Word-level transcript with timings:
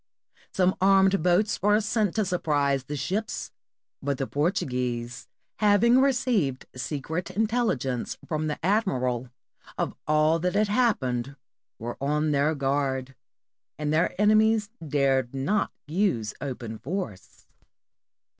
Some 0.51 0.75
armed 0.81 1.21
boats 1.21 1.61
were 1.61 1.79
sent 1.79 2.15
to 2.15 2.25
surprise 2.25 2.85
the 2.85 2.95
ships, 2.95 3.51
but 4.01 4.17
the 4.17 4.25
Portuguese, 4.25 5.27
having 5.57 6.01
received 6.01 6.65
secret 6.75 7.29
intelligence 7.29 8.17
from 8.25 8.47
the 8.47 8.57
admiral 8.65 9.29
of 9.77 9.93
all 10.07 10.39
that 10.39 10.55
had 10.55 10.69
happened, 10.69 11.35
were 11.77 11.97
on 12.01 12.31
their 12.31 12.55
guard, 12.55 13.13
and 13.77 13.93
their 13.93 14.19
enemies 14.19 14.71
dared 14.83 15.35
not 15.35 15.71
use 15.85 16.33
open 16.41 16.79
force. 16.79 17.45